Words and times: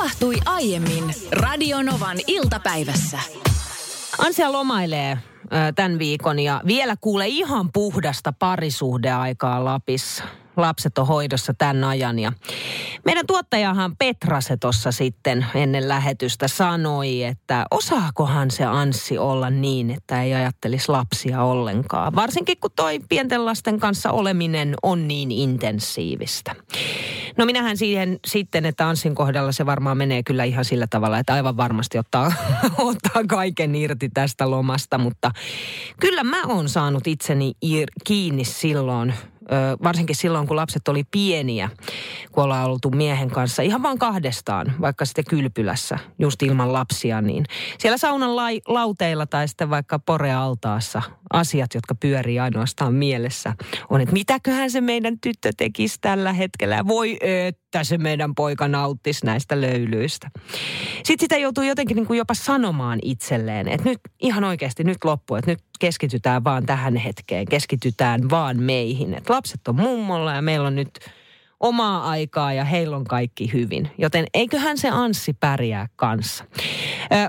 tapahtui 0.00 0.36
aiemmin 0.46 1.14
Radionovan 1.32 2.16
iltapäivässä. 2.26 3.18
Ansia 4.18 4.52
lomailee 4.52 5.18
tämän 5.74 5.98
viikon 5.98 6.38
ja 6.38 6.60
vielä 6.66 6.94
kuule 7.00 7.26
ihan 7.28 7.68
puhdasta 7.72 8.32
parisuhdeaikaa 8.32 9.64
Lapissa 9.64 10.24
lapset 10.56 10.98
on 10.98 11.06
hoidossa 11.06 11.54
tämän 11.58 11.84
ajan. 11.84 12.18
Ja 12.18 12.32
meidän 13.04 13.26
tuottajahan 13.26 13.96
Petra 13.96 14.40
se 14.40 14.56
tuossa 14.56 14.92
sitten 14.92 15.46
ennen 15.54 15.88
lähetystä 15.88 16.48
sanoi, 16.48 17.22
että 17.22 17.66
osaakohan 17.70 18.50
se 18.50 18.64
Anssi 18.64 19.18
olla 19.18 19.50
niin, 19.50 19.90
että 19.90 20.22
ei 20.22 20.34
ajattelisi 20.34 20.88
lapsia 20.88 21.42
ollenkaan. 21.42 22.14
Varsinkin 22.14 22.60
kun 22.60 22.70
toi 22.76 23.00
pienten 23.08 23.44
lasten 23.44 23.80
kanssa 23.80 24.10
oleminen 24.10 24.74
on 24.82 25.08
niin 25.08 25.30
intensiivistä. 25.30 26.54
No 27.36 27.46
minähän 27.46 27.76
siihen 27.76 28.18
sitten, 28.26 28.66
että 28.66 28.88
Anssin 28.88 29.14
kohdalla 29.14 29.52
se 29.52 29.66
varmaan 29.66 29.96
menee 29.96 30.22
kyllä 30.22 30.44
ihan 30.44 30.64
sillä 30.64 30.86
tavalla, 30.90 31.18
että 31.18 31.34
aivan 31.34 31.56
varmasti 31.56 31.98
ottaa, 31.98 32.32
ottaa 32.78 33.22
kaiken 33.28 33.74
irti 33.74 34.08
tästä 34.14 34.50
lomasta, 34.50 34.98
mutta 34.98 35.30
kyllä 36.00 36.24
mä 36.24 36.42
oon 36.46 36.68
saanut 36.68 37.06
itseni 37.06 37.52
ir, 37.62 37.88
kiinni 38.04 38.44
silloin 38.44 39.14
varsinkin 39.82 40.16
silloin, 40.16 40.46
kun 40.46 40.56
lapset 40.56 40.88
oli 40.88 41.04
pieniä, 41.10 41.70
kun 42.32 42.44
ollaan 42.44 42.70
oltu 42.70 42.90
miehen 42.90 43.30
kanssa 43.30 43.62
ihan 43.62 43.82
vain 43.82 43.98
kahdestaan, 43.98 44.74
vaikka 44.80 45.04
sitten 45.04 45.24
kylpylässä, 45.30 45.98
just 46.18 46.42
ilman 46.42 46.72
lapsia, 46.72 47.20
niin 47.20 47.44
siellä 47.78 47.98
saunan 47.98 48.36
lai, 48.36 48.60
lauteilla 48.68 49.26
tai 49.26 49.48
sitten 49.48 49.70
vaikka 49.70 49.98
porealtaassa 49.98 51.02
asiat, 51.32 51.74
jotka 51.74 51.94
pyörii 51.94 52.38
ainoastaan 52.38 52.94
mielessä, 52.94 53.54
on, 53.90 54.00
että 54.00 54.12
mitäköhän 54.12 54.70
se 54.70 54.80
meidän 54.80 55.20
tyttö 55.20 55.50
tekisi 55.56 55.98
tällä 56.00 56.32
hetkellä. 56.32 56.86
Voi 56.86 57.18
että 57.70 57.84
se 57.84 57.98
meidän 57.98 58.34
poika 58.34 58.68
nauttisi 58.68 59.26
näistä 59.26 59.60
löylyistä. 59.60 60.30
Sitten 61.04 61.24
sitä 61.24 61.36
joutuu 61.36 61.64
jotenkin 61.64 61.94
niin 61.94 62.06
kuin 62.06 62.18
jopa 62.18 62.34
sanomaan 62.34 62.98
itselleen, 63.02 63.68
että 63.68 63.88
nyt 63.88 64.00
ihan 64.20 64.44
oikeasti 64.44 64.84
nyt 64.84 65.04
loppu, 65.04 65.34
että 65.34 65.50
nyt 65.50 65.58
keskitytään 65.80 66.44
vaan 66.44 66.66
tähän 66.66 66.96
hetkeen, 66.96 67.46
keskitytään 67.46 68.30
vaan 68.30 68.62
meihin. 68.62 69.14
Että 69.14 69.32
lapset 69.32 69.68
on 69.68 69.76
mummolla 69.76 70.34
ja 70.34 70.42
meillä 70.42 70.66
on 70.66 70.76
nyt 70.76 70.90
omaa 71.60 72.10
aikaa 72.10 72.52
ja 72.52 72.64
heillä 72.64 72.96
on 72.96 73.04
kaikki 73.04 73.52
hyvin. 73.52 73.90
Joten 73.98 74.24
eiköhän 74.34 74.78
se 74.78 74.88
Anssi 74.88 75.32
pärjää 75.32 75.86
kanssa. 75.96 76.44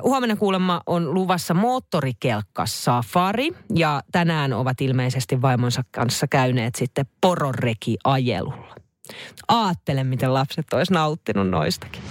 Huomenna 0.04 0.36
kuulemma 0.36 0.82
on 0.86 1.14
luvassa 1.14 1.54
moottorikelkka 1.54 2.66
safari 2.66 3.50
ja 3.76 4.02
tänään 4.12 4.54
ovat 4.54 4.82
ilmeisesti 4.82 5.42
vaimonsa 5.42 5.82
kanssa 5.92 6.28
käyneet 6.28 6.76
sitten 6.76 7.06
pororeki-ajelulla. 7.22 8.76
Aattele, 9.48 10.04
miten 10.04 10.34
lapset 10.34 10.74
olisi 10.74 10.94
nauttinut 10.94 11.50
noistakin. 11.50 12.02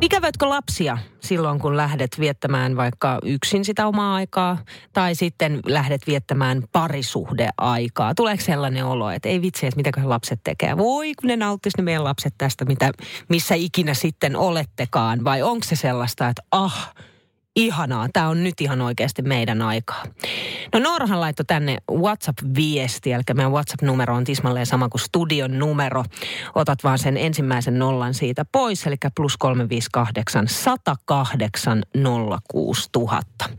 Ikävöitkö 0.00 0.48
lapsia 0.48 0.98
silloin, 1.20 1.58
kun 1.58 1.76
lähdet 1.76 2.20
viettämään 2.20 2.76
vaikka 2.76 3.18
yksin 3.24 3.64
sitä 3.64 3.86
omaa 3.86 4.14
aikaa 4.14 4.58
tai 4.92 5.14
sitten 5.14 5.60
lähdet 5.66 6.06
viettämään 6.06 6.62
parisuhdeaikaa? 6.72 8.14
Tuleeko 8.14 8.44
sellainen 8.44 8.84
olo, 8.84 9.10
että 9.10 9.28
ei 9.28 9.42
vitsi, 9.42 9.66
että 9.66 9.76
mitäkö 9.76 10.00
lapset 10.04 10.40
tekee? 10.44 10.76
Voi, 10.76 11.12
kun 11.14 11.28
ne 11.28 11.36
nauttis 11.36 11.72
ne 11.76 11.82
meidän 11.82 12.04
lapset 12.04 12.34
tästä, 12.38 12.64
mitä, 12.64 12.92
missä 13.28 13.54
ikinä 13.54 13.94
sitten 13.94 14.36
olettekaan. 14.36 15.24
Vai 15.24 15.42
onko 15.42 15.64
se 15.64 15.76
sellaista, 15.76 16.28
että 16.28 16.42
ah, 16.50 16.94
ihanaa, 17.56 18.08
tämä 18.12 18.28
on 18.28 18.44
nyt 18.44 18.60
ihan 18.60 18.80
oikeasti 18.80 19.22
meidän 19.22 19.62
aikaa. 19.62 20.04
No 20.72 20.80
Noorahan 20.80 21.20
laittoi 21.20 21.44
tänne 21.44 21.78
WhatsApp-viesti, 21.90 23.12
eli 23.12 23.22
meidän 23.34 23.52
WhatsApp-numero 23.52 24.14
on 24.14 24.24
tismalleen 24.24 24.66
sama 24.66 24.88
kuin 24.88 25.00
studion 25.00 25.58
numero. 25.58 26.04
Otat 26.54 26.84
vaan 26.84 26.98
sen 26.98 27.16
ensimmäisen 27.16 27.78
nollan 27.78 28.14
siitä 28.14 28.44
pois, 28.44 28.86
eli 28.86 28.96
plus 29.16 29.36
358 29.36 30.48
108 30.48 31.82
06000. 32.48 33.50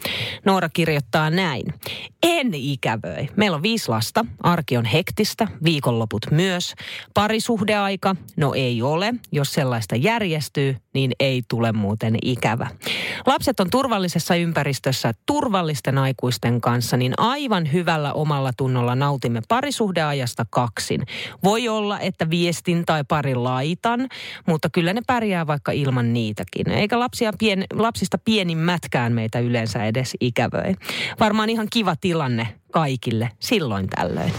Noora 0.46 0.70
kirjoittaa 0.70 1.30
näin. 1.30 1.74
En 2.24 2.54
ikävöi. 2.54 3.30
Meillä 3.36 3.56
on 3.56 3.64
viisi 3.64 3.90
lasta, 3.90 4.26
arki 4.44 4.78
on 4.78 4.86
hektistä, 4.86 5.48
viikonloput 5.64 6.26
myös. 6.32 6.74
Parisuhdeaika, 7.14 8.16
no 8.38 8.54
ei 8.54 8.82
ole. 8.82 9.14
Jos 9.32 9.54
sellaista 9.54 9.96
järjestyy, 9.96 10.76
niin 10.94 11.12
ei 11.20 11.44
tule 11.48 11.72
muuten 11.72 12.18
ikävä. 12.22 12.68
Lapset 13.26 13.60
on 13.60 13.70
turvallisessa 13.70 14.36
ympäristössä 14.36 15.14
turvallisten 15.26 15.98
aikuisten 15.98 16.62
kanssa, 16.62 16.98
niin 17.00 17.14
aivan 17.18 17.74
hyvällä 17.74 18.14
omalla 18.14 18.52
tunnolla 18.58 18.96
nautimme 18.96 19.42
parisuhdeajasta 19.48 20.46
kaksin. 20.50 21.02
Voi 21.44 21.70
olla, 21.70 22.00
että 22.00 22.30
viestin 22.30 22.86
tai 22.86 23.04
pari 23.08 23.36
laitan, 23.36 24.08
mutta 24.48 24.70
kyllä 24.70 24.94
ne 24.94 25.02
pärjää 25.08 25.48
vaikka 25.48 25.72
ilman 25.72 26.14
niitäkin. 26.14 26.72
Eikä 26.72 27.00
lapsia 27.00 27.32
pien, 27.40 27.66
lapsista 27.74 28.18
pienimmätkään 28.18 29.14
meitä 29.14 29.40
yleensä 29.40 29.86
edes 29.86 30.18
ikävöi. 30.22 30.74
Varmaan 31.20 31.50
ihan 31.50 31.68
kiva 31.74 31.96
tilanne 32.02 32.48
kaikille 32.72 33.32
silloin 33.40 33.88
tällöin. 33.88 34.34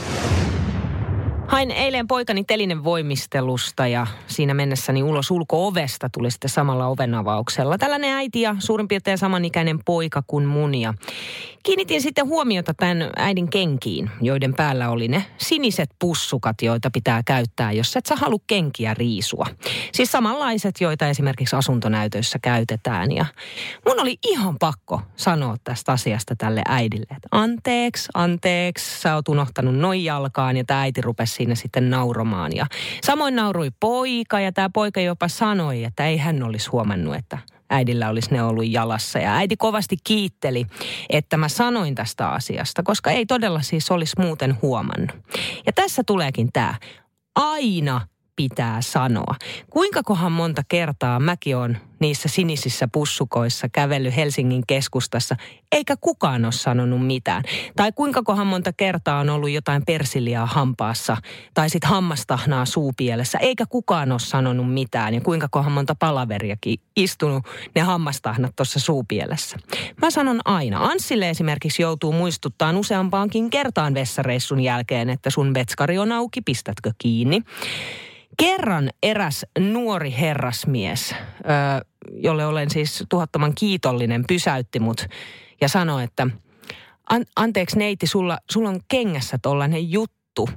Hain 1.50 1.70
eilen 1.70 2.06
poikani 2.06 2.44
telinen 2.44 2.84
voimistelusta 2.84 3.86
ja 3.86 4.06
siinä 4.26 4.54
mennessäni 4.54 5.02
ulos 5.02 5.30
ulko-ovesta 5.30 6.08
tuli 6.08 6.30
sitten 6.30 6.50
samalla 6.50 6.86
ovenavauksella. 6.86 7.78
Tällainen 7.78 8.14
äiti 8.14 8.40
ja 8.40 8.56
suurin 8.58 8.88
piirtein 8.88 9.18
samanikäinen 9.18 9.78
poika 9.84 10.22
kuin 10.26 10.44
mun. 10.44 10.74
Ja 10.74 10.94
kiinnitin 11.62 12.02
sitten 12.02 12.26
huomiota 12.26 12.74
tämän 12.74 13.10
äidin 13.16 13.50
kenkiin, 13.50 14.10
joiden 14.20 14.54
päällä 14.54 14.90
oli 14.90 15.08
ne 15.08 15.24
siniset 15.38 15.90
pussukat, 15.98 16.62
joita 16.62 16.90
pitää 16.90 17.22
käyttää, 17.26 17.72
jos 17.72 17.96
et 17.96 18.06
sä 18.06 18.16
halua 18.16 18.38
kenkiä 18.46 18.94
riisua. 18.94 19.46
Siis 19.92 20.12
samanlaiset, 20.12 20.80
joita 20.80 21.08
esimerkiksi 21.08 21.56
asuntonäytöissä 21.56 22.38
käytetään. 22.42 23.12
Ja 23.12 23.24
mun 23.86 24.00
oli 24.00 24.18
ihan 24.26 24.56
pakko 24.58 25.02
sanoa 25.16 25.56
tästä 25.64 25.92
asiasta 25.92 26.36
tälle 26.36 26.62
äidille, 26.68 27.06
että 27.10 27.28
anteeksi, 27.30 28.08
anteeksi, 28.14 29.00
sä 29.00 29.14
oot 29.14 29.28
unohtanut 29.28 29.76
noin 29.76 30.04
jalkaan 30.04 30.56
ja 30.56 30.64
tämä 30.64 30.80
äiti 30.80 31.00
rupesi 31.00 31.39
siinä 31.40 31.54
sitten 31.54 31.90
nauromaan. 31.90 32.56
Ja 32.56 32.66
samoin 33.04 33.36
naurui 33.36 33.70
poika 33.80 34.40
ja 34.40 34.52
tämä 34.52 34.70
poika 34.70 35.00
jopa 35.00 35.28
sanoi, 35.28 35.84
että 35.84 36.06
ei 36.06 36.16
hän 36.16 36.42
olisi 36.42 36.70
huomannut, 36.70 37.14
että 37.14 37.38
äidillä 37.70 38.08
olisi 38.08 38.30
ne 38.30 38.42
ollut 38.42 38.68
jalassa. 38.68 39.18
Ja 39.18 39.36
äiti 39.36 39.56
kovasti 39.56 39.96
kiitteli, 40.04 40.66
että 41.08 41.36
mä 41.36 41.48
sanoin 41.48 41.94
tästä 41.94 42.28
asiasta, 42.28 42.82
koska 42.82 43.10
ei 43.10 43.26
todella 43.26 43.62
siis 43.62 43.90
olisi 43.90 44.16
muuten 44.18 44.58
huomannut. 44.62 45.10
Ja 45.66 45.72
tässä 45.72 46.02
tuleekin 46.06 46.48
tämä. 46.52 46.74
Aina 47.34 48.00
pitää 48.40 48.80
sanoa. 48.80 49.34
Kuinka 49.70 50.02
kohan 50.02 50.32
monta 50.32 50.62
kertaa 50.68 51.20
mäkin 51.20 51.56
on 51.56 51.76
niissä 52.00 52.28
sinisissä 52.28 52.88
pussukoissa 52.92 53.68
kävellyt 53.68 54.16
Helsingin 54.16 54.62
keskustassa, 54.66 55.36
eikä 55.72 55.96
kukaan 56.00 56.44
ole 56.44 56.52
sanonut 56.52 57.06
mitään. 57.06 57.42
Tai 57.76 57.92
kuinka 57.92 58.22
kohan 58.22 58.46
monta 58.46 58.72
kertaa 58.72 59.20
on 59.20 59.30
ollut 59.30 59.50
jotain 59.50 59.84
persiliaa 59.86 60.46
hampaassa 60.46 61.16
tai 61.54 61.70
sitten 61.70 61.90
hammastahnaa 61.90 62.64
suupielessä, 62.64 63.38
eikä 63.38 63.66
kukaan 63.66 64.12
ole 64.12 64.20
sanonut 64.20 64.72
mitään. 64.72 65.14
Ja 65.14 65.20
kuinka 65.20 65.48
kohan 65.50 65.72
monta 65.72 65.94
palaveriakin 65.94 66.78
istunut 66.96 67.44
ne 67.74 67.80
hammastahnat 67.80 68.56
tuossa 68.56 68.80
suupielessä. 68.80 69.56
Mä 70.02 70.10
sanon 70.10 70.40
aina. 70.44 70.84
Anssille 70.84 71.30
esimerkiksi 71.30 71.82
joutuu 71.82 72.12
muistuttaa 72.12 72.78
useampaankin 72.78 73.50
kertaan 73.50 73.94
vessareissun 73.94 74.60
jälkeen, 74.60 75.10
että 75.10 75.30
sun 75.30 75.54
vetskari 75.54 75.98
on 75.98 76.12
auki, 76.12 76.40
pistätkö 76.40 76.92
kiinni. 76.98 77.42
Kerran 78.40 78.90
eräs 79.02 79.46
nuori 79.58 80.14
herrasmies, 80.20 81.14
jolle 82.14 82.46
olen 82.46 82.70
siis 82.70 83.04
tuhottoman 83.08 83.54
kiitollinen, 83.54 84.24
pysäytti 84.28 84.80
mut 84.80 85.06
ja 85.60 85.68
sanoi, 85.68 86.04
että 86.04 86.26
An- 87.10 87.24
anteeksi 87.36 87.78
neiti, 87.78 88.06
sulla, 88.06 88.38
sulla 88.50 88.68
on 88.68 88.80
kengässä 88.88 89.38
tollainen 89.42 89.90
juttu. 89.90 90.48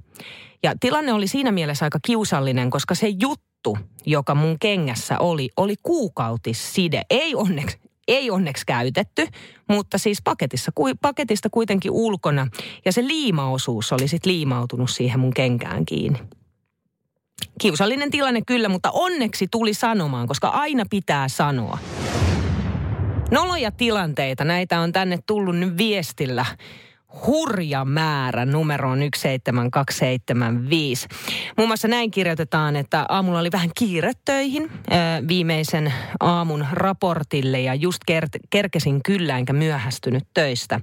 Ja 0.64 0.74
tilanne 0.80 1.14
oli 1.14 1.28
siinä 1.28 1.52
mielessä 1.52 1.86
aika 1.86 2.00
kiusallinen, 2.06 2.70
koska 2.70 2.96
se 2.96 3.08
juttu, 3.08 3.78
joka 4.06 4.36
mun 4.36 4.60
kengässä 4.60 5.20
oli, 5.20 5.50
oli 5.58 5.76
kuukautisside. 5.84 7.02
Ei 7.10 7.36
onneksi, 7.36 7.80
ei 8.08 8.32
onneksi 8.32 8.66
käytetty, 8.66 9.28
mutta 9.70 9.98
siis 9.98 10.22
paketissa, 10.24 10.72
paketista 11.02 11.50
kuitenkin 11.50 11.92
ulkona. 11.92 12.48
Ja 12.86 12.92
se 12.92 13.08
liimaosuus 13.08 13.94
oli 13.94 14.08
sitten 14.08 14.34
liimautunut 14.34 14.90
siihen 14.90 15.20
mun 15.20 15.34
kenkään 15.34 15.86
kiinni. 15.86 16.20
Kiusallinen 17.62 18.12
tilanne 18.12 18.42
kyllä, 18.48 18.70
mutta 18.70 18.92
onneksi 18.92 19.48
tuli 19.52 19.74
sanomaan, 19.74 20.28
koska 20.28 20.48
aina 20.48 20.84
pitää 20.90 21.28
sanoa. 21.28 21.78
Noloja 23.32 23.72
tilanteita, 23.72 24.44
näitä 24.44 24.80
on 24.80 24.92
tänne 24.92 25.20
tullut 25.28 25.56
nyt 25.56 25.78
viestillä 25.78 26.46
hurja 27.28 27.86
määrä 27.86 28.46
numeroon 28.46 29.00
17275. 29.00 31.08
Muun 31.58 31.70
muassa 31.70 31.88
näin 31.88 32.12
kirjoitetaan, 32.12 32.76
että 32.76 33.06
aamulla 33.10 33.40
oli 33.40 33.52
vähän 33.52 33.70
kiire 33.78 34.12
töihin 34.26 34.72
viimeisen 35.28 35.94
aamun 36.20 36.68
raportille 36.72 37.62
ja 37.62 37.76
just 37.76 38.00
ker- 38.12 38.40
kerkesin 38.50 39.04
kyllä 39.04 39.38
enkä 39.38 39.54
myöhästynyt 39.54 40.24
töistä. 40.34 40.80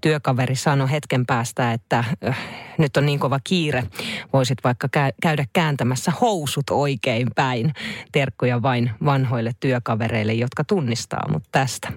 Työkaveri 0.00 0.56
sanoi 0.56 0.90
hetken 0.90 1.26
päästä, 1.26 1.72
että 1.72 2.04
äh, 2.28 2.38
nyt 2.78 2.96
on 2.96 3.06
niin 3.06 3.18
kova 3.18 3.38
kiire, 3.44 3.84
voisit 4.32 4.58
vaikka 4.64 4.88
käydä 5.22 5.44
kääntämässä 5.52 6.12
housut 6.20 6.70
oikein 6.70 7.28
päin. 7.34 7.72
Terkkuja 8.12 8.62
vain 8.62 8.90
vanhoille 9.04 9.52
työkavereille, 9.60 10.32
jotka 10.32 10.64
tunnistaa 10.64 11.32
mut 11.32 11.42
tästä. 11.52 11.92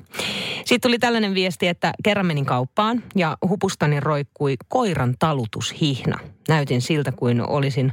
Sitten 0.72 0.90
tuli 0.90 1.00
tällainen 1.00 1.34
viesti, 1.34 1.68
että 1.68 1.94
kerran 2.04 2.26
menin 2.26 2.46
kauppaan 2.46 3.04
ja 3.16 3.38
hupustani 3.50 4.00
roikkui 4.00 4.56
koiran 4.68 5.16
talutushihna. 5.20 6.20
Näytin 6.48 6.82
siltä 6.82 7.12
kuin 7.12 7.42
olisin 7.42 7.92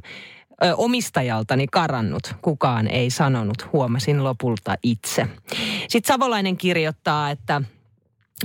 ö, 0.65 0.75
omistajaltani 0.77 1.67
karannut. 1.67 2.35
Kukaan 2.43 2.89
ei 2.89 3.11
sanonut, 3.11 3.73
huomasin 3.73 4.25
lopulta 4.25 4.75
itse. 4.83 5.27
Sitten 5.89 6.15
Savolainen 6.15 6.57
kirjoittaa, 6.57 7.31
että 7.31 7.63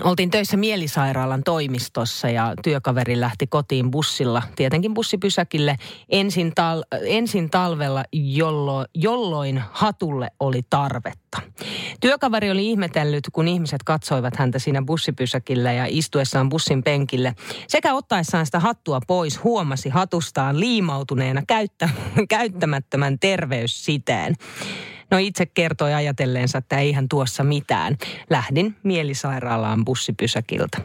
Oltiin 0.01 0.29
töissä 0.29 0.57
mielisairaalan 0.57 1.43
toimistossa 1.43 2.29
ja 2.29 2.53
työkaveri 2.63 3.19
lähti 3.19 3.47
kotiin 3.47 3.91
bussilla, 3.91 4.41
tietenkin 4.55 4.93
bussipysäkille, 4.93 5.75
ensin, 6.09 6.47
tal- 6.47 6.99
ensin 7.05 7.49
talvella, 7.49 8.03
jollo- 8.11 8.85
jolloin 8.95 9.63
hatulle 9.71 10.27
oli 10.39 10.61
tarvetta. 10.69 11.41
Työkaveri 12.01 12.51
oli 12.51 12.69
ihmetellyt, 12.69 13.23
kun 13.33 13.47
ihmiset 13.47 13.83
katsoivat 13.83 14.35
häntä 14.35 14.59
siinä 14.59 14.81
bussipysäkillä 14.81 15.71
ja 15.71 15.85
istuessaan 15.89 16.49
bussin 16.49 16.83
penkille. 16.83 17.35
Sekä 17.67 17.93
ottaessaan 17.93 18.45
sitä 18.45 18.59
hattua 18.59 18.99
pois 19.07 19.43
huomasi 19.43 19.89
hatustaan 19.89 20.59
liimautuneena 20.59 21.41
käyttä- 21.47 21.89
käyttämättömän 22.29 23.19
terveyssiteen. 23.19 24.35
No 25.13 25.19
itse 25.19 25.45
kertoi 25.45 25.93
ajatelleensa, 25.93 26.57
että 26.57 26.79
eihän 26.79 27.09
tuossa 27.09 27.43
mitään. 27.43 27.97
Lähdin 28.29 28.75
mielisairaalaan 28.83 29.85
bussipysäkiltä. 29.85 30.77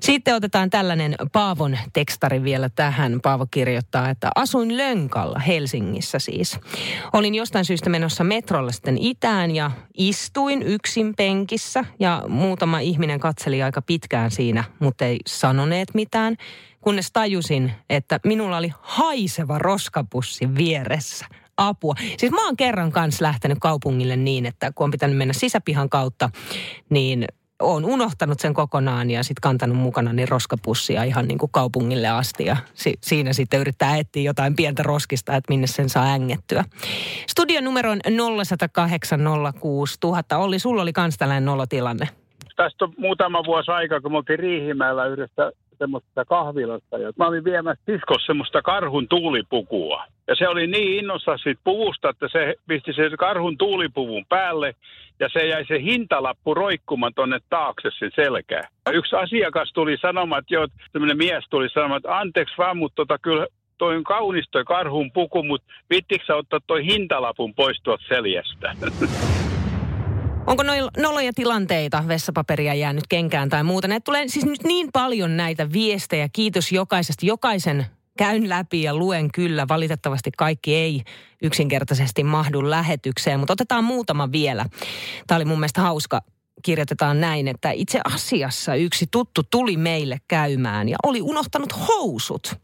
Sitten 0.00 0.34
otetaan 0.34 0.70
tällainen 0.70 1.14
Paavon 1.32 1.78
tekstari 1.92 2.42
vielä 2.42 2.68
tähän. 2.68 3.20
Paavo 3.22 3.46
kirjoittaa, 3.50 4.10
että 4.10 4.30
asuin 4.34 4.76
Lönkalla 4.76 5.38
Helsingissä 5.38 6.18
siis. 6.18 6.58
Olin 7.12 7.34
jostain 7.34 7.64
syystä 7.64 7.90
menossa 7.90 8.24
metrolla 8.24 8.72
sitten 8.72 8.98
itään 8.98 9.50
ja 9.50 9.70
istuin 9.96 10.62
yksin 10.62 11.14
penkissä 11.16 11.84
ja 12.00 12.22
muutama 12.28 12.78
ihminen 12.78 13.20
katseli 13.20 13.62
aika 13.62 13.82
pitkään 13.82 14.30
siinä, 14.30 14.64
mutta 14.78 15.04
ei 15.04 15.18
sanoneet 15.26 15.94
mitään, 15.94 16.36
kunnes 16.80 17.12
tajusin, 17.12 17.72
että 17.90 18.20
minulla 18.24 18.56
oli 18.56 18.72
haiseva 18.80 19.58
roskapussi 19.58 20.54
vieressä– 20.54 21.26
apua. 21.56 21.94
Siis 22.18 22.32
mä 22.32 22.46
oon 22.46 22.56
kerran 22.56 22.92
kanssa 22.92 23.24
lähtenyt 23.24 23.58
kaupungille 23.60 24.16
niin, 24.16 24.46
että 24.46 24.72
kun 24.74 24.84
on 24.84 24.90
pitänyt 24.90 25.16
mennä 25.16 25.32
sisäpihan 25.32 25.88
kautta, 25.88 26.30
niin 26.90 27.24
on 27.62 27.84
unohtanut 27.84 28.40
sen 28.40 28.54
kokonaan 28.54 29.10
ja 29.10 29.22
sitten 29.22 29.40
kantanut 29.42 29.76
mukana 29.76 30.12
niin 30.12 30.28
roskapussia 30.28 31.02
ihan 31.02 31.28
niin 31.28 31.38
kuin 31.38 31.52
kaupungille 31.52 32.08
asti. 32.08 32.44
Ja 32.44 32.56
si- 32.74 32.98
siinä 33.00 33.32
sitten 33.32 33.60
yrittää 33.60 33.96
etsiä 33.96 34.22
jotain 34.22 34.56
pientä 34.56 34.82
roskista, 34.82 35.36
että 35.36 35.52
minne 35.52 35.66
sen 35.66 35.88
saa 35.88 36.12
ängettyä. 36.12 36.64
Studion 37.26 37.64
numero 37.64 37.90
on 37.90 38.00
0108 38.44 39.20
Olli, 40.36 40.58
sulla 40.58 40.82
oli 40.82 40.92
kans 40.92 41.18
tällainen 41.18 41.44
nolotilanne. 41.44 42.08
Tästä 42.56 42.84
on 42.84 42.92
muutama 42.98 43.44
vuosi 43.44 43.70
aikaa, 43.70 44.00
kun 44.00 44.12
me 44.12 44.16
oltiin 44.16 44.38
Riihimäellä 44.38 45.06
yhdessä 45.06 45.52
semmoista 45.78 46.24
kahvilasta. 46.24 46.98
Ja 46.98 47.12
mä 47.16 47.26
olin 47.26 47.44
viemässä 47.44 47.84
siskos 47.86 48.26
semmoista 48.26 48.62
karhun 48.62 49.08
tuulipukua. 49.08 50.04
Ja 50.28 50.34
se 50.36 50.48
oli 50.48 50.66
niin 50.66 50.98
innossa 50.98 51.36
siitä 51.36 51.60
puvusta, 51.64 52.08
että 52.08 52.28
se 52.32 52.54
pisti 52.68 52.92
sen 52.92 53.16
karhun 53.18 53.58
tuulipuvun 53.58 54.26
päälle 54.28 54.74
ja 55.20 55.28
se 55.32 55.46
jäi 55.46 55.64
se 55.66 55.82
hintalappu 55.82 56.54
roikkumaan 56.54 57.14
tonne 57.14 57.38
taakse 57.50 57.88
sen 57.98 58.10
selkää. 58.14 58.68
Yksi 58.92 59.16
asiakas 59.16 59.72
tuli 59.74 59.96
sanomaan, 60.02 60.38
että 60.38 60.54
joo, 60.54 60.68
tämmöinen 60.92 61.16
mies 61.16 61.44
tuli 61.50 61.68
sanomaan, 61.68 61.98
että 61.98 62.18
anteeksi 62.18 62.54
vaan, 62.58 62.76
mutta 62.76 62.96
tota, 62.96 63.18
kyllä 63.18 63.46
toi 63.78 63.96
on 63.96 64.04
kaunis 64.04 64.48
toi 64.50 64.64
karhun 64.64 65.12
puku, 65.12 65.42
mutta 65.42 65.72
vittikö 65.90 66.36
ottaa 66.36 66.60
toi 66.66 66.86
hintalapun 66.86 67.54
pois 67.54 67.80
tuolta 67.82 68.04
seljestä? 68.08 68.74
Onko 70.46 70.62
noin 70.62 70.84
noloja 70.96 71.32
tilanteita, 71.34 72.04
vessapaperia 72.08 72.74
jäänyt 72.74 73.04
kenkään 73.08 73.48
tai 73.48 73.64
muuta? 73.64 73.88
Näitä 73.88 74.04
tulee 74.04 74.28
siis 74.28 74.46
nyt 74.46 74.64
niin 74.64 74.88
paljon 74.92 75.36
näitä 75.36 75.72
viestejä. 75.72 76.28
Kiitos 76.32 76.72
jokaisesta. 76.72 77.26
Jokaisen 77.26 77.86
käyn 78.18 78.48
läpi 78.48 78.82
ja 78.82 78.94
luen 78.94 79.32
kyllä. 79.32 79.68
Valitettavasti 79.68 80.30
kaikki 80.36 80.74
ei 80.74 81.02
yksinkertaisesti 81.42 82.24
mahdu 82.24 82.70
lähetykseen, 82.70 83.38
mutta 83.40 83.52
otetaan 83.52 83.84
muutama 83.84 84.32
vielä. 84.32 84.66
Tämä 85.26 85.36
oli 85.36 85.44
mun 85.44 85.58
mielestä 85.58 85.80
hauska 85.80 86.20
kirjoitetaan 86.62 87.20
näin, 87.20 87.48
että 87.48 87.70
itse 87.70 88.00
asiassa 88.04 88.74
yksi 88.74 89.06
tuttu 89.10 89.42
tuli 89.50 89.76
meille 89.76 90.18
käymään 90.28 90.88
ja 90.88 90.96
oli 91.02 91.22
unohtanut 91.22 91.88
housut. 91.88 92.54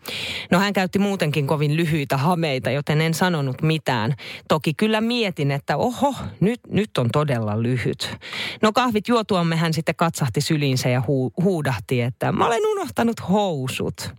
No 0.50 0.58
hän 0.58 0.72
käytti 0.72 0.98
muutenkin 0.98 1.46
kovin 1.46 1.76
lyhyitä 1.76 2.16
hameita, 2.16 2.70
joten 2.70 3.00
en 3.00 3.14
sanonut 3.14 3.62
mitään. 3.62 4.14
Toki 4.48 4.74
kyllä 4.74 5.00
mietin, 5.00 5.50
että 5.50 5.76
oho, 5.76 6.14
nyt, 6.40 6.60
nyt 6.68 6.90
on 6.98 7.08
todella 7.12 7.62
lyhyt. 7.62 8.16
No 8.62 8.72
kahvit 8.72 9.08
juotuamme 9.08 9.56
hän 9.56 9.74
sitten 9.74 9.94
katsahti 9.94 10.40
syliinsä 10.40 10.88
ja 10.88 11.02
hu, 11.06 11.32
huudahti, 11.42 12.00
että 12.00 12.32
mä 12.32 12.46
olen 12.46 12.66
unohtanut 12.66 13.28
housut. 13.28 14.14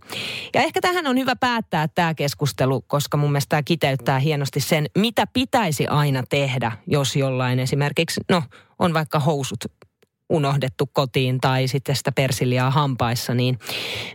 Ja 0.54 0.62
ehkä 0.62 0.80
tähän 0.80 1.06
on 1.06 1.18
hyvä 1.18 1.36
päättää 1.36 1.88
tämä 1.88 2.14
keskustelu, 2.14 2.80
koska 2.80 3.16
mun 3.16 3.32
mielestä 3.32 3.48
tämä 3.48 3.62
kiteyttää 3.62 4.18
hienosti 4.18 4.60
sen, 4.60 4.86
mitä 4.98 5.26
pitäisi 5.32 5.86
aina 5.86 6.22
tehdä, 6.30 6.72
jos 6.86 7.16
jollain 7.16 7.58
esimerkiksi, 7.58 8.20
no 8.30 8.42
on 8.82 8.94
vaikka 8.94 9.18
housut 9.18 9.64
unohdettu 10.28 10.90
kotiin 10.92 11.40
tai 11.40 11.68
sitten 11.68 11.96
sitä 11.96 12.12
persiliaa 12.12 12.70
hampaissa, 12.70 13.34
niin 13.34 13.58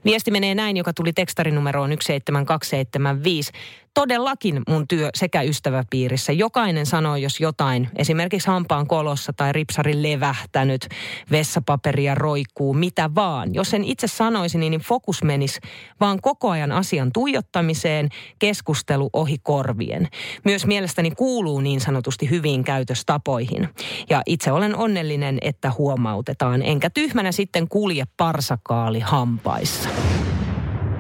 viesti 0.06 0.32
menee 0.32 0.56
näin, 0.56 0.78
joka 0.78 0.94
tuli 0.94 1.14
tekstarinumeroon 1.14 1.90
17275 1.90 3.52
todellakin 3.94 4.62
mun 4.70 4.88
työ 4.88 5.10
sekä 5.16 5.42
ystäväpiirissä. 5.42 6.32
Jokainen 6.32 6.86
sanoo, 6.86 7.16
jos 7.16 7.40
jotain, 7.40 7.90
esimerkiksi 7.96 8.48
hampaan 8.48 8.88
kolossa 8.88 9.34
tai 9.34 9.54
ripsari 9.54 10.04
levähtänyt, 10.04 10.88
vessapaperia 11.32 12.16
roikkuu, 12.16 12.74
mitä 12.74 13.10
vaan. 13.16 13.54
Jos 13.54 13.74
en 13.74 13.84
itse 13.84 14.08
sanoisi, 14.08 14.58
niin 14.58 14.80
fokus 14.80 15.24
menisi 15.24 15.60
vaan 16.00 16.22
koko 16.22 16.50
ajan 16.50 16.72
asian 16.72 17.12
tuijottamiseen, 17.12 18.10
keskustelu 18.40 19.10
ohi 19.14 19.38
korvien. 19.44 20.08
Myös 20.46 20.66
mielestäni 20.66 21.12
kuuluu 21.12 21.62
niin 21.62 21.82
sanotusti 21.82 22.30
hyviin 22.30 22.64
käytöstapoihin. 22.64 23.70
Ja 24.10 24.22
itse 24.26 24.52
olen 24.52 24.76
onnellinen, 24.76 25.38
että 25.42 25.72
huomautetaan, 25.78 26.62
enkä 26.62 26.90
tyhmänä 26.90 27.32
sitten 27.32 27.68
kulje 27.68 28.04
parsakaali 28.18 29.00
hampaissa. 29.00 29.90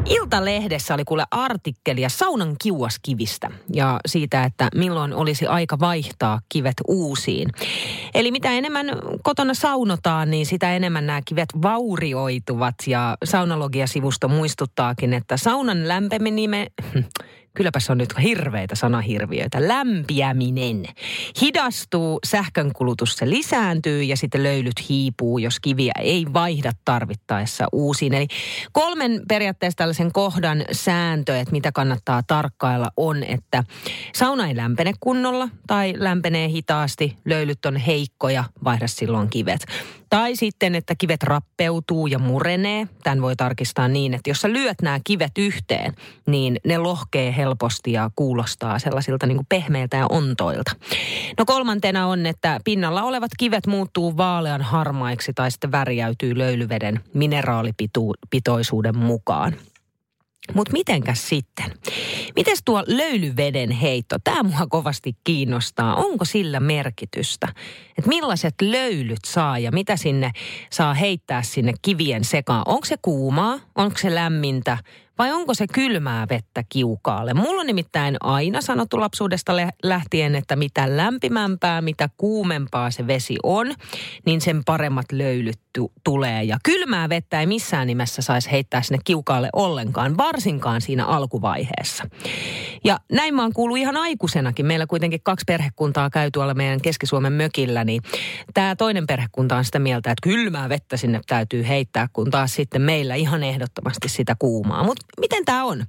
Iltalehdessä 0.10 0.94
oli 0.94 1.06
kuule 1.06 1.26
artikkelia 1.32 2.10
saunan 2.10 2.56
kiuaskivistä 2.62 3.52
ja 3.74 4.00
siitä, 4.06 4.44
että 4.44 4.70
milloin 4.76 5.14
olisi 5.14 5.48
aika 5.48 5.80
vaihtaa 5.80 6.40
kivet 6.50 6.74
uusiin. 6.88 7.50
Eli 8.14 8.32
mitä 8.32 8.52
enemmän 8.52 8.88
kotona 9.24 9.54
saunotaan, 9.54 10.32
niin 10.32 10.46
sitä 10.46 10.76
enemmän 10.76 11.08
nämä 11.08 11.22
kivet 11.26 11.50
vaurioituvat 11.62 12.76
ja 12.88 13.18
saunalogiasivusto 13.24 14.28
muistuttaakin, 14.28 15.14
että 15.14 15.38
saunan 15.38 15.88
lämpeminen, 15.88 16.68
kylläpä 17.58 17.80
se 17.80 17.92
on 17.92 17.98
nyt 17.98 18.14
hirveitä 18.24 18.76
sanahirviöitä. 18.76 19.68
Lämpiäminen 19.68 20.86
hidastuu, 21.42 22.20
sähkönkulutus 22.26 23.16
se 23.16 23.30
lisääntyy 23.30 24.04
ja 24.04 24.18
sitten 24.18 24.44
löylyt 24.44 24.90
hiipuu, 24.90 25.38
jos 25.38 25.60
kiviä 25.60 25.92
ei 26.00 26.26
vaihda 26.34 26.72
tarvittaessa 26.86 27.68
uusiin. 27.72 28.14
Eli 28.14 28.28
kolmen 28.72 29.22
periaatteessa 29.28 29.78
tällaisen 29.78 30.12
kohdan 30.12 30.66
sääntö, 30.72 31.40
että 31.40 31.52
mitä 31.52 31.72
kannattaa 31.72 32.24
tarkkailla 32.28 32.92
on, 32.98 33.24
että 33.24 33.64
sauna 34.16 34.48
ei 34.48 34.56
lämpene 34.56 34.94
kunnolla 35.00 35.50
tai 35.68 35.94
lämpenee 35.98 36.50
hitaasti, 36.50 37.18
löylyt 37.26 37.66
on 37.66 37.78
heikkoja, 37.78 38.44
vaihda 38.64 38.88
silloin 38.88 39.30
kivet. 39.30 39.66
Tai 40.10 40.36
sitten, 40.36 40.76
että 40.76 40.94
kivet 40.98 41.24
rappeutuu 41.24 42.08
ja 42.08 42.20
murenee. 42.20 42.88
Tämän 43.04 43.22
voi 43.22 43.36
tarkistaa 43.36 43.88
niin, 43.88 44.14
että 44.14 44.30
jos 44.30 44.42
sä 44.42 44.54
lyöt 44.54 44.82
nämä 44.82 45.00
kivet 45.04 45.32
yhteen, 45.38 45.94
niin 46.28 46.60
ne 46.66 46.78
lohkee 46.78 47.36
helposti 47.38 47.92
ja 47.92 48.10
kuulostaa 48.16 48.80
sellaisilta 48.80 49.28
niin 49.28 49.38
kuin 49.38 49.48
pehmeiltä 49.50 49.98
ja 49.98 50.08
ontoilta. 50.10 50.72
No 51.38 51.46
kolmantena 51.46 52.08
on, 52.08 52.26
että 52.26 52.60
pinnalla 52.64 53.04
olevat 53.04 53.32
kivet 53.38 53.68
muuttuu 53.68 54.18
vaalean 54.18 54.62
harmaiksi 54.62 55.34
tai 55.34 55.52
sitten 55.52 55.72
värjäytyy 55.72 56.38
löylyveden 56.38 57.00
mineraalipitoisuuden 57.14 58.98
mukaan. 58.98 59.56
Mutta 60.54 60.74
mitenkäs 60.74 61.30
sitten? 61.30 61.66
Mites 62.36 62.60
tuo 62.66 62.84
löylyveden 62.88 63.72
heitto? 63.72 64.16
Tämä 64.24 64.44
mua 64.44 64.68
kovasti 64.70 65.16
kiinnostaa. 65.24 65.96
Onko 65.96 66.26
sillä 66.26 66.60
merkitystä? 66.60 67.48
Että 67.98 68.10
millaiset 68.10 68.56
löylyt 68.62 69.26
saa 69.26 69.60
ja 69.60 69.72
mitä 69.72 69.98
sinne 69.98 70.32
saa 70.70 70.94
heittää 70.94 71.42
sinne 71.42 71.74
kivien 71.82 72.24
sekaan? 72.24 72.64
Onko 72.66 72.86
se 72.86 72.96
kuumaa? 73.02 73.60
Onko 73.76 73.98
se 73.98 74.16
lämmintä? 74.16 74.78
Vai 75.18 75.32
onko 75.32 75.54
se 75.54 75.66
kylmää 75.74 76.28
vettä 76.30 76.64
kiukaalle? 76.70 77.34
Mulla 77.34 77.62
on 77.62 77.68
nimittäin 77.68 78.18
aina 78.20 78.62
sanottu 78.62 79.00
lapsuudesta 79.00 79.54
lähtien, 79.84 80.36
että 80.36 80.56
mitä 80.56 80.98
lämpimämpää, 80.98 81.82
mitä 81.82 82.10
kuumempaa 82.18 82.92
se 82.92 83.08
vesi 83.08 83.36
on, 83.44 83.74
niin 84.26 84.42
sen 84.42 84.64
paremmat 84.66 85.12
löylyt 85.12 85.60
tulee. 86.04 86.44
Ja 86.44 86.58
kylmää 86.64 87.10
vettä 87.10 87.40
ei 87.40 87.46
missään 87.46 87.88
nimessä 87.88 88.22
saisi 88.22 88.52
heittää 88.52 88.82
sinne 88.82 89.00
kiukaalle 89.06 89.50
ollenkaan, 89.54 90.18
varsinkaan 90.18 90.82
siinä 90.82 91.06
alkuvaiheessa. 91.06 92.04
Ja 92.84 93.00
näin 93.12 93.36
mä 93.36 93.42
oon 93.42 93.54
kuullut 93.54 93.78
ihan 93.78 93.98
aikuisenakin. 93.98 94.66
Meillä 94.66 94.88
kuitenkin 94.88 95.20
kaksi 95.24 95.44
perhekuntaa 95.48 96.10
käy 96.10 96.32
tuolla 96.32 96.54
meidän 96.54 96.82
Keski-Suomen 96.82 97.34
mökillä, 97.34 97.84
niin 97.84 98.02
tämä 98.54 98.76
toinen 98.76 99.08
perhekunta 99.08 99.58
on 99.58 99.66
sitä 99.66 99.80
mieltä, 99.80 100.12
että 100.12 100.30
kylmää 100.30 100.70
vettä 100.70 100.98
sinne 100.98 101.22
täytyy 101.28 101.68
heittää, 101.68 102.08
kun 102.14 102.32
taas 102.32 102.56
sitten 102.56 102.82
meillä 102.82 103.16
ihan 103.16 103.44
ehdottomasti 103.44 104.10
sitä 104.10 104.36
kuumaa. 104.40 104.84
Mutta 104.84 105.07
miten 105.20 105.46
tämä 105.46 105.64
on? 105.64 105.86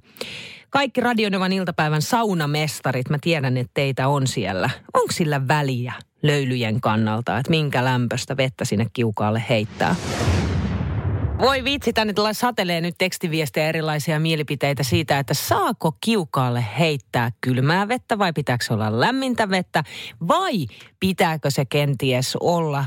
Kaikki 0.69 1.01
Radionovan 1.01 1.53
iltapäivän 1.53 2.01
saunamestarit, 2.01 3.09
mä 3.09 3.17
tiedän, 3.21 3.57
että 3.57 3.71
teitä 3.73 4.07
on 4.07 4.27
siellä. 4.27 4.69
Onko 4.93 5.11
sillä 5.11 5.47
väliä 5.47 5.93
löylyjen 6.23 6.81
kannalta, 6.81 7.37
että 7.37 7.49
minkä 7.49 7.85
lämpöstä 7.85 8.37
vettä 8.37 8.65
sinne 8.65 8.87
kiukaalle 8.93 9.43
heittää? 9.49 9.95
Voi 11.39 11.63
vitsi, 11.63 11.93
tänne 11.93 12.13
tulee 12.13 12.33
satelee 12.33 12.81
nyt 12.81 12.95
tekstiviestejä 12.97 13.69
erilaisia 13.69 14.19
mielipiteitä 14.19 14.83
siitä, 14.83 15.19
että 15.19 15.33
saako 15.33 15.97
kiukaalle 16.01 16.65
heittää 16.79 17.31
kylmää 17.41 17.87
vettä 17.87 18.19
vai 18.19 18.33
pitääkö 18.33 18.63
olla 18.69 18.99
lämmintä 18.99 19.49
vettä 19.49 19.83
vai 20.27 20.65
pitääkö 20.99 21.51
se 21.51 21.65
kenties 21.65 22.35
olla 22.35 22.85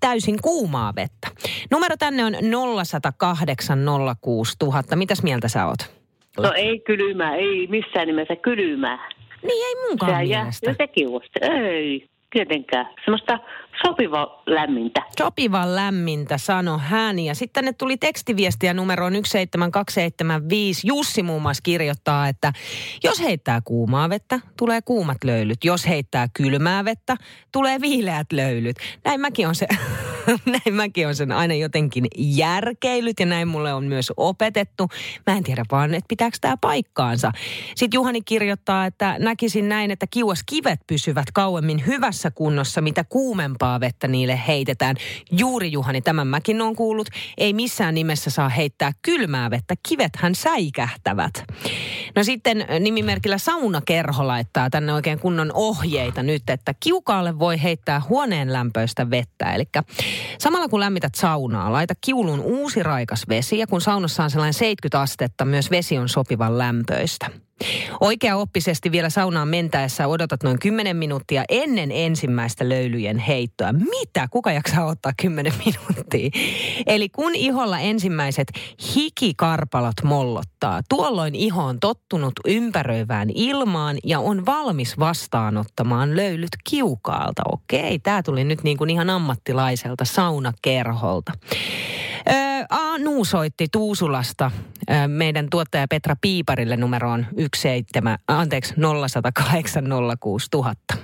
täysin 0.00 0.36
kuumaa 0.42 0.92
vettä. 0.96 1.28
Numero 1.70 1.96
tänne 1.98 2.24
on 2.24 2.34
0108 2.34 3.86
06000. 4.20 4.96
Mitäs 4.96 5.22
mieltä 5.22 5.48
sä 5.48 5.66
oot? 5.66 5.78
No 6.38 6.52
ei 6.56 6.80
kylmää, 6.80 7.34
ei 7.34 7.66
missään 7.66 8.06
nimessä 8.06 8.36
kylmää. 8.36 9.08
Niin 9.42 9.66
ei 9.66 9.88
munkaan 9.88 10.10
Sehän 10.10 10.26
mielestä. 10.26 10.70
Ja 10.70 10.74
sekin 10.78 11.08
Ei 11.40 12.08
tietenkään. 12.34 12.86
Semmoista 13.04 13.38
sopiva 13.86 14.42
lämmintä. 14.46 15.02
Sopiva 15.18 15.74
lämmintä, 15.74 16.38
sano 16.38 16.78
hän. 16.78 17.18
Ja 17.18 17.34
sitten 17.34 17.54
tänne 17.54 17.72
tuli 17.72 17.96
tekstiviestiä 17.96 18.74
numeroon 18.74 19.12
17275. 19.12 20.86
Jussi 20.86 21.22
muun 21.22 21.42
muassa 21.42 21.62
kirjoittaa, 21.62 22.28
että 22.28 22.52
jos 23.04 23.20
heittää 23.20 23.60
kuumaa 23.64 24.08
vettä, 24.08 24.40
tulee 24.58 24.80
kuumat 24.82 25.24
löylyt. 25.24 25.64
Jos 25.64 25.88
heittää 25.88 26.28
kylmää 26.36 26.84
vettä, 26.84 27.16
tulee 27.52 27.80
viileät 27.80 28.32
löylyt. 28.32 28.76
Näin 29.04 29.20
mäkin 29.20 29.48
on 29.48 29.54
se 29.54 29.66
näin 30.46 30.74
mäkin 30.74 31.08
on 31.08 31.14
sen 31.14 31.32
aina 31.32 31.54
jotenkin 31.54 32.06
järkeilyt 32.16 33.20
ja 33.20 33.26
näin 33.26 33.48
mulle 33.48 33.74
on 33.74 33.84
myös 33.84 34.12
opetettu. 34.16 34.88
Mä 35.26 35.36
en 35.36 35.44
tiedä 35.44 35.64
vaan, 35.72 35.94
että 35.94 36.08
pitääkö 36.08 36.36
tämä 36.40 36.56
paikkaansa. 36.60 37.32
Sitten 37.74 37.96
Juhani 37.96 38.22
kirjoittaa, 38.22 38.86
että 38.86 39.16
näkisin 39.18 39.68
näin, 39.68 39.90
että 39.90 40.06
kiuas 40.10 40.40
kivet 40.46 40.80
pysyvät 40.86 41.26
kauemmin 41.34 41.86
hyvässä 41.86 42.30
kunnossa, 42.30 42.80
mitä 42.80 43.04
kuumempaa 43.04 43.80
vettä 43.80 44.08
niille 44.08 44.40
heitetään. 44.48 44.96
Juuri 45.30 45.72
Juhani, 45.72 46.02
tämän 46.02 46.26
mäkin 46.26 46.62
on 46.62 46.76
kuullut. 46.76 47.08
Ei 47.38 47.52
missään 47.52 47.94
nimessä 47.94 48.30
saa 48.30 48.48
heittää 48.48 48.92
kylmää 49.02 49.50
vettä. 49.50 49.74
Kivethän 49.88 50.34
säikähtävät. 50.34 51.44
No 52.16 52.24
sitten 52.24 52.66
nimimerkillä 52.80 53.38
Saunakerho 53.38 54.26
laittaa 54.26 54.70
tänne 54.70 54.94
oikein 54.94 55.18
kunnon 55.18 55.50
ohjeita 55.54 56.22
nyt, 56.22 56.50
että 56.50 56.74
kiukaalle 56.80 57.38
voi 57.38 57.62
heittää 57.62 58.02
huoneen 58.08 58.52
lämpöistä 58.52 59.10
vettä. 59.10 59.54
Eli 59.54 59.64
Samalla 60.38 60.68
kun 60.68 60.80
lämmität 60.80 61.14
saunaa, 61.14 61.72
laita 61.72 61.94
kiulun 62.00 62.40
uusi 62.40 62.82
raikas 62.82 63.24
vesi 63.28 63.58
ja 63.58 63.66
kun 63.66 63.80
saunassa 63.80 64.24
on 64.24 64.30
sellainen 64.30 64.54
70 64.54 65.00
astetta, 65.00 65.44
myös 65.44 65.70
vesi 65.70 65.98
on 65.98 66.08
sopivan 66.08 66.58
lämpöistä. 66.58 67.30
Oikea-oppisesti 68.00 68.92
vielä 68.92 69.10
saunaan 69.10 69.48
mentäessä 69.48 70.06
odotat 70.06 70.42
noin 70.42 70.58
10 70.58 70.96
minuuttia 70.96 71.44
ennen 71.48 71.92
ensimmäistä 71.92 72.68
löylyjen 72.68 73.18
heittoa. 73.18 73.72
Mitä? 73.72 74.28
Kuka 74.30 74.52
jaksaa 74.52 74.86
ottaa 74.86 75.12
10 75.22 75.52
minuuttia? 75.64 76.30
Eli 76.86 77.08
kun 77.08 77.34
iholla 77.34 77.78
ensimmäiset 77.78 78.48
hikikarpalot 78.94 80.02
mollottaa, 80.04 80.80
tuolloin 80.88 81.34
iho 81.34 81.64
on 81.64 81.80
tottunut 81.80 82.32
ympäröivään 82.46 83.30
ilmaan 83.34 83.96
ja 84.04 84.20
on 84.20 84.46
valmis 84.46 84.98
vastaanottamaan 84.98 86.16
löylyt 86.16 86.50
kiukaalta. 86.64 87.42
Okei, 87.52 87.98
tämä 87.98 88.22
tuli 88.22 88.44
nyt 88.44 88.62
niin 88.62 88.76
kuin 88.76 88.90
ihan 88.90 89.10
ammattilaiselta 89.10 90.04
saunakerholta. 90.04 91.32
Anu 92.70 93.24
soitti 93.24 93.66
Tuusulasta 93.72 94.50
meidän 95.06 95.46
tuottaja 95.50 95.86
Petra 95.90 96.14
Piiparille 96.20 96.76
numeroon 96.76 97.26
17, 97.56 98.18
anteeksi 98.28 98.74
0108 98.74 99.84
06000. 100.20 100.94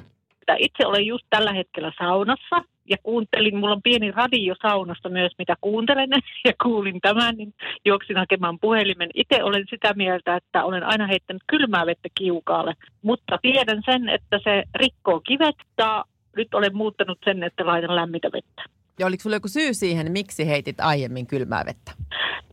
Itse 0.58 0.86
olen 0.86 1.06
just 1.06 1.26
tällä 1.30 1.52
hetkellä 1.52 1.92
saunassa 1.98 2.62
ja 2.90 2.96
kuuntelin, 3.02 3.56
mulla 3.56 3.74
on 3.74 3.82
pieni 3.82 4.10
radio 4.10 4.54
saunassa 4.62 5.08
myös, 5.08 5.32
mitä 5.38 5.56
kuuntelen 5.60 6.10
ja 6.48 6.52
kuulin 6.62 7.00
tämän, 7.00 7.36
niin 7.36 7.54
juoksin 7.84 8.16
hakemaan 8.16 8.58
puhelimen. 8.60 9.10
Itse 9.14 9.42
olen 9.42 9.64
sitä 9.70 9.94
mieltä, 9.94 10.36
että 10.36 10.64
olen 10.64 10.84
aina 10.84 11.06
heittänyt 11.06 11.42
kylmää 11.46 11.86
vettä 11.86 12.08
kiukaalle, 12.14 12.74
mutta 13.02 13.38
tiedän 13.42 13.82
sen, 13.84 14.08
että 14.08 14.40
se 14.44 14.62
rikkoo 14.74 15.20
kivet 15.20 15.56
ja 15.78 16.04
nyt 16.36 16.54
olen 16.54 16.76
muuttanut 16.76 17.18
sen, 17.24 17.42
että 17.42 17.66
laitan 17.66 17.96
lämmintä 17.96 18.28
vettä. 18.32 18.79
Ja 19.00 19.06
oliko 19.06 19.22
sinulla 19.22 19.36
joku 19.36 19.48
syy 19.48 19.74
siihen, 19.74 20.12
miksi 20.12 20.46
heitit 20.46 20.80
aiemmin 20.80 21.26
kylmää 21.26 21.64
vettä? 21.66 21.92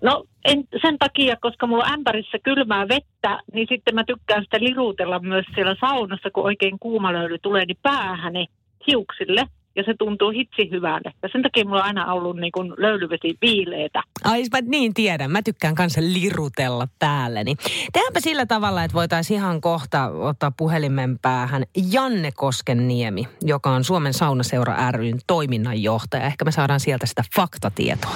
No 0.01 0.23
en, 0.45 0.63
sen 0.81 0.97
takia, 0.97 1.35
koska 1.41 1.67
mulla 1.67 1.83
on 1.83 1.93
ämpärissä 1.93 2.37
kylmää 2.43 2.87
vettä, 2.87 3.39
niin 3.53 3.67
sitten 3.69 3.95
mä 3.95 4.03
tykkään 4.03 4.43
sitä 4.43 4.59
liruutella 4.59 5.19
myös 5.19 5.45
siellä 5.55 5.75
saunassa, 5.79 6.29
kun 6.31 6.43
oikein 6.43 6.79
kuuma 6.79 7.13
löyly 7.13 7.37
tulee, 7.41 7.65
niin 7.65 7.77
päähäni 7.81 8.45
hiuksille 8.87 9.45
ja 9.77 9.83
se 9.83 9.93
tuntuu 9.99 10.29
hitsi 10.31 10.71
hyvälle. 10.71 11.13
Ja 11.23 11.29
sen 11.31 11.41
takia 11.41 11.65
mulla 11.65 11.79
on 11.79 11.85
aina 11.85 12.13
ollut 12.13 12.37
niin 12.37 12.51
kuin 12.51 12.73
löylyvesi 12.77 13.37
viileitä. 13.41 14.03
Ai 14.23 14.43
mä 14.51 14.59
niin 14.61 14.93
tiedän, 14.93 15.31
mä 15.31 15.41
tykkään 15.41 15.75
kanssa 15.75 16.01
lirutella 16.01 16.87
päälleni. 16.99 17.55
Tehdäänpä 17.93 18.19
sillä 18.19 18.45
tavalla, 18.45 18.83
että 18.83 18.95
voitaisiin 18.95 19.37
ihan 19.37 19.61
kohta 19.61 20.09
ottaa 20.09 20.51
puhelimen 20.51 21.19
päähän 21.19 21.63
Janne 21.91 22.31
Koskenniemi, 22.35 23.27
joka 23.41 23.69
on 23.69 23.83
Suomen 23.83 24.13
saunaseura 24.13 24.91
ryn 24.91 25.19
toiminnanjohtaja. 25.27 26.25
Ehkä 26.25 26.45
me 26.45 26.51
saadaan 26.51 26.79
sieltä 26.79 27.05
sitä 27.05 27.23
faktatietoa 27.35 28.15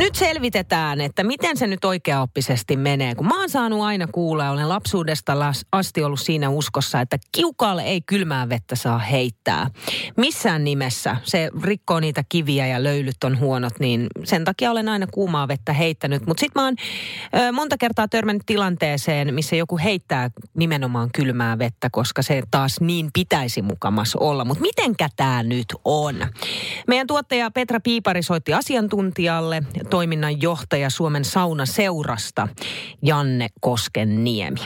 nyt 0.00 0.14
selvitetään, 0.14 1.00
että 1.00 1.24
miten 1.24 1.56
se 1.56 1.66
nyt 1.66 1.84
oikeaoppisesti 1.84 2.76
menee. 2.76 3.14
Kun 3.14 3.26
mä 3.26 3.40
oon 3.40 3.50
saanut 3.50 3.82
aina 3.82 4.06
kuulla, 4.12 4.50
olen 4.50 4.68
lapsuudesta 4.68 5.32
asti 5.72 6.02
ollut 6.02 6.20
siinä 6.20 6.48
uskossa, 6.48 7.00
että 7.00 7.18
kiukaalle 7.32 7.82
ei 7.82 8.00
kylmää 8.00 8.48
vettä 8.48 8.76
saa 8.76 8.98
heittää. 8.98 9.70
Missään 10.16 10.64
nimessä. 10.64 11.16
Se 11.22 11.50
rikkoo 11.62 12.00
niitä 12.00 12.24
kiviä 12.28 12.66
ja 12.66 12.82
löylyt 12.82 13.24
on 13.24 13.38
huonot, 13.38 13.80
niin 13.80 14.06
sen 14.24 14.44
takia 14.44 14.70
olen 14.70 14.88
aina 14.88 15.06
kuumaa 15.06 15.48
vettä 15.48 15.72
heittänyt. 15.72 16.26
Mutta 16.26 16.40
sitten 16.40 16.62
mä 16.62 16.64
oon 16.64 16.74
ö, 17.48 17.52
monta 17.52 17.76
kertaa 17.78 18.08
törmännyt 18.08 18.42
tilanteeseen, 18.46 19.34
missä 19.34 19.56
joku 19.56 19.78
heittää 19.78 20.30
nimenomaan 20.56 21.08
kylmää 21.14 21.58
vettä, 21.58 21.88
koska 21.92 22.22
se 22.22 22.42
taas 22.50 22.80
niin 22.80 23.10
pitäisi 23.14 23.62
mukamas 23.62 24.16
olla. 24.16 24.44
Mutta 24.44 24.62
mitenkä 24.62 25.08
tämä 25.16 25.42
nyt 25.42 25.66
on? 25.84 26.14
Meidän 26.86 27.06
tuottaja 27.06 27.50
Petra 27.50 27.80
Piipari 27.80 28.22
soitti 28.22 28.54
asiantuntijalle 28.54 29.62
toiminnan 29.90 30.42
johtaja 30.42 30.90
Suomen 30.90 31.24
saunaseurasta 31.24 32.48
Janne 33.02 33.48
Koskenniemi. 33.60 34.60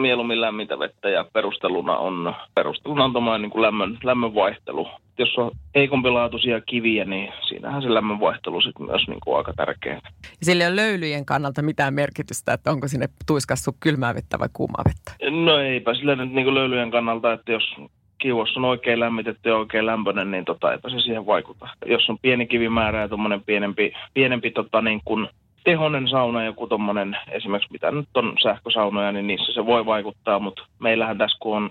Mieluummin 0.00 0.40
lämmintä 0.40 0.78
vettä 0.78 1.08
ja 1.08 1.24
perusteluna 1.32 1.96
on, 1.96 2.34
perusteluna 2.54 3.04
on 3.04 3.42
niin 3.42 3.50
kuin 3.50 3.62
lämmön, 3.62 3.98
lämmön 4.04 4.34
vaihtelu. 4.34 4.88
Jos 5.18 5.38
on 5.38 5.50
heikompilaatuisia 5.74 6.60
kiviä, 6.60 7.04
niin 7.04 7.32
siinähän 7.48 7.82
se 7.82 7.94
lämmön 7.94 8.20
vaihtelu 8.20 8.60
sitten 8.60 8.86
myös 8.86 9.02
niin 9.08 9.20
kuin 9.24 9.36
aika 9.36 9.52
tärkeää. 9.56 10.00
Sillä 10.42 10.64
ei 10.64 10.68
ole 10.68 10.76
löylyjen 10.76 11.26
kannalta 11.26 11.62
mitään 11.62 11.94
merkitystä, 11.94 12.52
että 12.52 12.70
onko 12.70 12.88
sinne 12.88 13.06
tuiskassu 13.26 13.70
kylmää 13.80 14.14
vettä 14.14 14.38
vai 14.38 14.48
kuumaa 14.52 14.84
vettä? 14.88 15.30
No 15.30 15.58
eipä 15.58 15.94
sillä 15.94 16.16
nyt 16.16 16.32
niin 16.32 16.44
kuin 16.44 16.54
löylyjen 16.54 16.90
kannalta, 16.90 17.32
että 17.32 17.52
jos 17.52 17.74
kiuas 18.20 18.56
on 18.56 18.64
oikein 18.64 19.00
lämmitetty 19.00 19.48
ja 19.48 19.56
oikein 19.56 19.86
lämpöinen, 19.86 20.30
niin 20.30 20.44
tota, 20.44 20.72
eipä 20.72 20.90
se 20.90 21.00
siihen 21.00 21.26
vaikuta. 21.26 21.68
Jos 21.86 22.10
on 22.10 22.18
pieni 22.22 22.46
kivimäärä 22.46 23.00
ja 23.00 23.08
tuommoinen 23.08 23.42
pienempi, 23.42 23.92
pienempi 24.14 24.50
tota, 24.50 24.82
niin 24.82 25.00
kuin 25.04 25.28
tehonen 25.64 26.08
sauna, 26.08 26.44
joku 26.44 26.66
tuommoinen 26.66 27.16
esimerkiksi 27.30 27.72
mitä 27.72 27.90
nyt 27.90 28.08
on 28.14 28.32
sähkösaunoja, 28.42 29.12
niin 29.12 29.26
niissä 29.26 29.52
se 29.52 29.66
voi 29.66 29.86
vaikuttaa, 29.86 30.38
mutta 30.38 30.62
meillähän 30.78 31.18
tässä 31.18 31.38
kun 31.40 31.56
on 31.56 31.70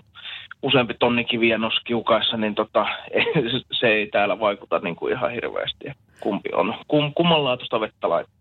useampi 0.62 0.94
tonni 0.94 1.24
kiviä 1.24 1.58
noskiukaissa, 1.58 2.36
niin 2.36 2.54
tota, 2.54 2.86
se 3.80 3.88
ei 3.88 4.06
täällä 4.06 4.40
vaikuta 4.40 4.78
niin 4.78 4.96
kuin 4.96 5.12
ihan 5.12 5.30
hirveästi. 5.30 5.84
Kumpi 6.20 6.50
on, 6.52 6.74
kum, 6.88 7.12
kummanlaatuista 7.14 7.80
vettä 7.80 8.08
laittaa. 8.08 8.39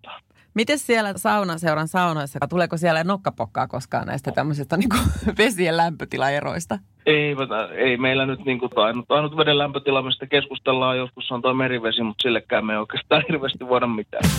Miten 0.60 0.80
siellä 0.80 1.14
saunaseuran 1.16 1.88
saunoissa, 1.88 2.40
tuleeko 2.50 2.78
siellä 2.78 3.04
nokkapokkaa 3.04 3.68
koskaan 3.68 4.08
näistä 4.08 4.32
tämmöisistä 4.32 4.78
niin 4.78 4.90
vesien 5.38 5.78
lämpötilaeroista? 5.78 6.80
Ei, 7.06 7.36
ei 7.76 7.98
meillä 7.98 8.26
nyt 8.26 8.46
niin 8.46 8.60
kuin 8.60 8.72
ainut, 8.76 9.12
ainut 9.12 9.38
veden 9.38 9.58
lämpötila, 9.58 10.02
mistä 10.02 10.28
keskustellaan 10.28 10.98
joskus 10.98 11.32
on 11.32 11.42
tuo 11.42 11.54
merivesi, 11.54 12.04
mutta 12.04 12.22
sillekään 12.22 12.66
me 12.66 12.74
ei 12.74 12.80
oikeastaan 12.80 13.24
hirveästi 13.30 13.68
voida 13.68 13.88
mitään. 13.88 14.30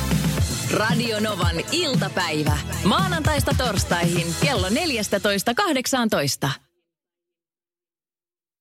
Radio 0.78 1.16
Novan 1.20 1.56
iltapäivä. 1.72 2.56
Maanantaista 2.84 3.52
torstaihin 3.58 4.26
kello 4.42 4.68
14.18. 4.68 6.69